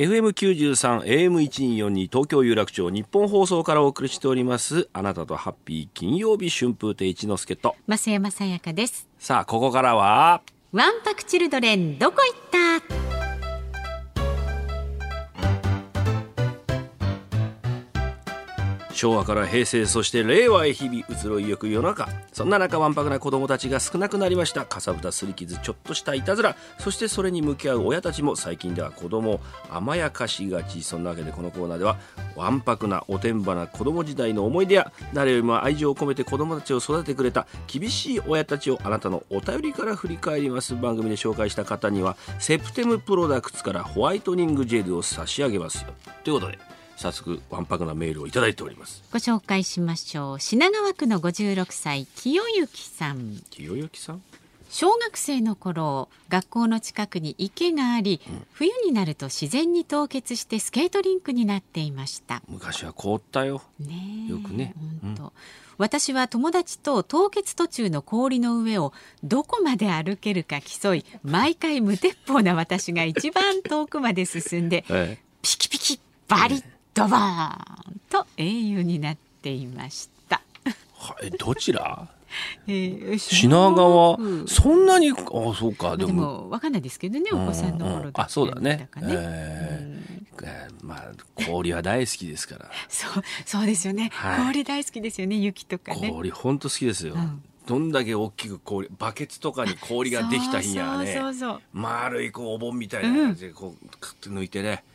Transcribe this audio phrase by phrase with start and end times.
[0.00, 7.76] FM93 AM1242 東京有楽町日本放送からお送りしておりますあなたとハッピー金曜日春風亭一之輔と。
[7.86, 9.06] 増山さやかです。
[9.18, 10.40] さあここからは
[10.72, 12.59] ワンパクチルドレンどこ行った？
[19.00, 22.10] 昭和から平成そして令和へ日々移ろいゆく世の中。
[22.34, 24.66] そんな中わんぱくな子供たちが少なくなりました。
[24.66, 26.54] かさぶたすり傷ちょっとしたいたずら。
[26.78, 30.82] そしてそれに向き合う親たちも最近では子供を甘やかしがち。
[30.82, 31.96] そんなわけでこのコーナーでは
[32.36, 40.76] わんぱくなおてんばな子供時代の思い出や誰よりも愛情を込めて子供たちを育ててくれた厳しい親たちをあなたのお便りから振り返ります。
[40.76, 45.94] 番組で紹介した方にはセプテムプロダクツからホワイトニングジェルを差し上げますよ。
[46.22, 46.58] ということで
[47.00, 49.02] 早速わんぱくなメールをいただいております。
[49.10, 50.40] ご紹介しましょう。
[50.40, 53.42] 品川区の56歳清幸さん。
[53.48, 54.22] 清幸さん？
[54.68, 58.20] 小学生の頃学校の近くに池があり、
[58.52, 62.42] 冬になると自然に凍結してスケートリンクになっていました。
[62.46, 63.62] 昔は凍ったよ。
[63.80, 64.74] ねえよくね。
[65.02, 65.32] 本当、
[65.78, 68.92] 私は友達と凍結途中の氷の上を
[69.24, 75.18] どこまで歩けるか競い毎回無鉄砲な私が一番遠くまで進んで え。
[75.42, 76.64] ピキピキバリッ
[76.94, 80.42] ドバーンと英雄になっていました。
[80.66, 82.08] えはえどちら？
[82.68, 84.16] えー品川？
[84.16, 84.46] うん。
[84.46, 85.14] そんなにあ
[85.54, 85.96] そうか。
[85.96, 88.12] ででももわかんないですけどね、お子さんの頃うんうん。
[88.14, 88.88] あそうだね。
[88.96, 90.20] えー。
[90.42, 91.10] えーまあ
[91.46, 92.70] 氷は大好きですから。
[92.88, 94.46] そうそうですよね、はい。
[94.46, 96.08] 氷大好きですよね雪とかね。
[96.10, 97.42] 氷本当好きですよ、うん。
[97.66, 104.89] どんだけ大きく氷バケツとかに氷ができた日にはねそうそうそう丸いこうお盆みたいな感じでこうカッと抜いてね、えー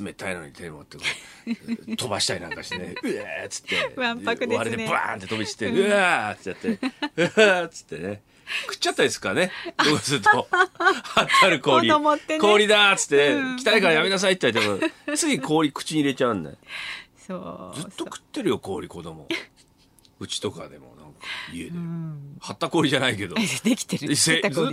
[0.00, 0.96] 冷たいのに手に持って
[1.96, 4.00] 飛ばしたりなんかしてね うわーっつって。
[4.00, 4.56] わんぱくですね。
[4.56, 6.88] 割れてバーンって飛び散って、うわーっつってやって。
[7.16, 8.22] うわーっつってね。
[8.66, 9.52] 食っちゃったりですかね
[9.84, 10.48] どうすると。
[10.50, 11.88] 貼ってある氷、
[12.40, 13.56] 氷だーっつって、うん。
[13.56, 16.56] 汚いからやめなさいって言われてもつい氷口に入れちゃうんだよ。
[17.74, 19.28] ずっと食ってるよ氷子供
[20.20, 21.20] うちとかでもなんか
[21.52, 22.36] 家で、うん。
[22.40, 23.34] 貼った氷じゃないけど。
[23.64, 24.14] できてる。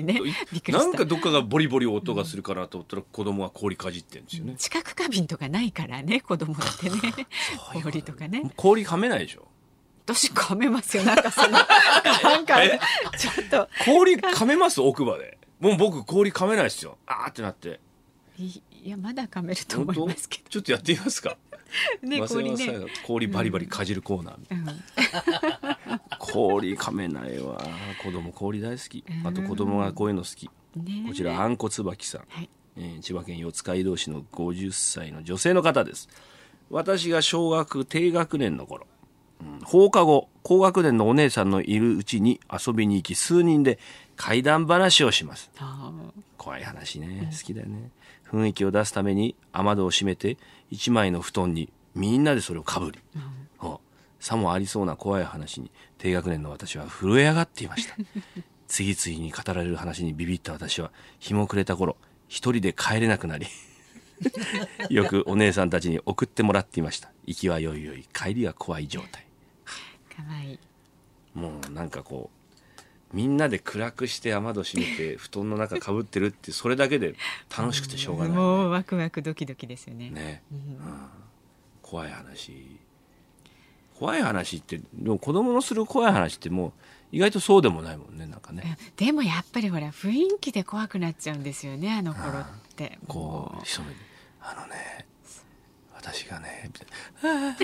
[0.04, 0.20] ね。
[0.68, 7.28] なんかどっかがボリボリ音がするかなと思ったら子供が氷かじってるんですよね、知覚過敏とかないからね子供って ね。
[7.82, 8.52] 氷とかね。
[8.58, 9.48] 氷噛めないでしょ。
[10.06, 11.04] 私噛めますよ。
[11.04, 11.50] なんかその
[12.24, 12.80] なんかえ？
[13.18, 13.70] ちょっと。
[13.86, 14.82] 氷噛めます？
[14.82, 15.38] 奥歯で。
[15.60, 16.98] もう僕氷噛めないですよ。
[17.08, 17.80] あーってなって。
[18.38, 18.46] い
[18.84, 21.38] いやまだ噛めると思いますけちょっとやってみますか。
[22.02, 22.80] どね増氷ね。
[23.06, 24.66] 氷バリバリかじるコーナー、うん
[26.20, 27.62] 氷噛めないわ
[28.04, 29.04] 子供氷大好き。
[29.24, 30.50] あと子供がこういうの好き。
[30.76, 32.50] ねこちらあんこつばきさん、はい。
[32.76, 36.10] えー千葉県四街道市の50歳の女性の方です。
[36.70, 38.86] 私が小学低学年の頃、
[39.42, 43.80] うん放課後高学年のお姉さんのいるうちに遊びに行き数人で
[44.16, 45.52] 怪談話をします。
[45.58, 45.92] あ
[46.38, 47.30] 怖い話ね。
[47.32, 47.92] 好きだよね。
[48.32, 50.38] 雰囲気を出すために雨戸を閉めて
[50.70, 53.00] 一枚の布団にみんなでそれをかぶり、
[53.60, 53.80] お
[54.28, 57.96] さもありそうな怖い話に低学年の私は震え上がっていました。
[58.68, 61.96] 次々に語られる話にビビった私は日も暮れた頃
[62.28, 63.48] 一人で帰れなくなり
[64.94, 67.10] よくお姉さんたちに送ってもらっていました。
[67.26, 69.26] 行きはよいよい帰りは怖い状態。
[70.12, 70.56] ーかわい。
[70.56, 70.60] い
[71.34, 77.16] もうなんかこうみんなで暗くして雨戸閉めて布団の中かぶってるってそれだけで
[77.58, 80.10] 楽しくてしょうがない、もうワクワクドキドキですよね。
[80.10, 81.10] ね、うん。
[81.82, 82.78] 怖い話
[83.98, 86.74] 怖い話ってでも子供のする怖い話ってもう
[87.12, 88.78] 意外とそうでもないもんねなんかね。
[88.98, 92.46] でもやっぱりほら雰囲気で怖くなっちゃうんですよねあの頃っ
[92.76, 93.00] て。
[93.08, 93.96] こう一目で
[94.42, 95.06] あのね
[95.96, 96.70] 私がね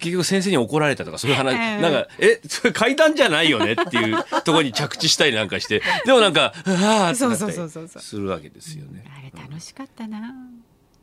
[0.00, 1.82] 結局先生に怒られたとかそういう話うん。
[1.82, 8.00] なんかえそれ階段じゃないよねっていうところに着地したりなんかしてでもなんかああってなったそうそうそうそうそう。
[8.00, 9.04] りするわけですよね。
[9.16, 10.34] あれ楽しかったな、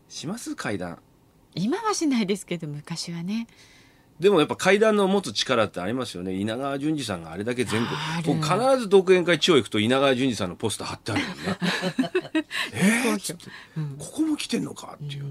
[0.09, 0.55] します？
[0.55, 0.99] 階段
[1.55, 3.47] 今はしないですけど昔はね。
[4.19, 6.33] でもやっぱ階段の持つ力ってありますよね。
[6.33, 7.89] 稲川淳二さんがあれだけ全部
[8.41, 11.43] 必ず独演会地方行くと稲川淳二さんのポスター貼ってあるもんね
[12.71, 13.45] えーっつって、
[13.99, 14.97] ここも来てんのか？
[15.03, 15.27] っていう、う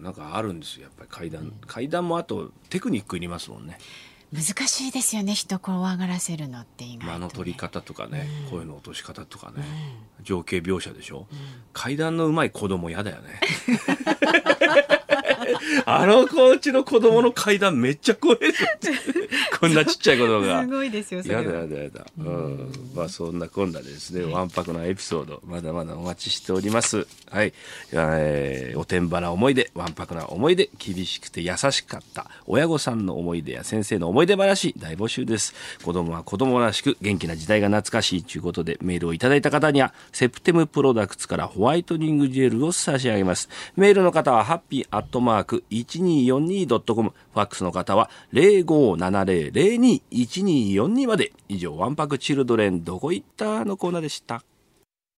[0.00, 0.04] ん。
[0.04, 0.84] なんかあるんですよ。
[0.84, 3.78] やっぱり階段、階段もあとテクニックいりますもんね。
[4.32, 9.64] 難しいですよね人怖がらせるのって意外と、ね、間の取り方とかね、声の落とし方とかね、
[10.22, 11.28] 情景描写でしょ、
[11.72, 13.40] 階段のうまい子供嫌だよね
[15.86, 18.68] あの子うちの子供の階段めっちゃ怖いですよ
[19.60, 22.06] こんなちっちゃい子供がすごいですよやだやだやだ。
[22.18, 22.72] うん。
[22.94, 27.06] まあそんなこんなでですね、わんぱくなエピソード、まだまだお待ちしております。
[27.30, 27.52] はい。
[27.92, 35.54] えーおてんばな思い出、わんぱくな思い出、厳しくて優しかった、親御さんの思い出や先生の思い出話、大募集です。
[35.82, 43.48] 子供は子供らしく元気な時代が懐かしいということで、メールをいただいた方には、セプテムプロダクツからホワイトニングジェルを差し上げます。
[43.76, 51.34] メールの方は、ハッピーアットマーク 1242.com、ファックスの方は、0570021242まで。
[51.48, 53.66] 以上、ワンパクチルドレンどこ行った？
[53.66, 54.42] のコーナーでした。